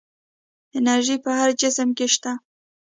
انرژي 0.77 1.17
په 1.25 1.31
هر 1.39 1.49
جسم 1.61 1.89
کې 1.97 2.07
شته. 2.13 2.31